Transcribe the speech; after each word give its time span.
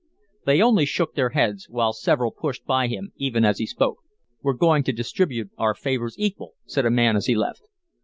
They 0.47 0.63
only 0.63 0.87
shook 0.87 1.13
their 1.13 1.29
heads, 1.29 1.67
while 1.69 1.93
several 1.93 2.31
pushed 2.31 2.65
by 2.65 2.87
him 2.87 3.11
even 3.17 3.45
as 3.45 3.59
he 3.59 3.67
spoke. 3.67 3.99
"We're 4.41 4.53
going 4.55 4.81
to 4.85 4.91
distribute 4.91 5.51
our 5.59 5.75
favors 5.75 6.15
equal," 6.17 6.55
said 6.65 6.87
a 6.87 6.89
man 6.89 7.15
as 7.15 7.27
he 7.27 7.35
left. 7.35 7.61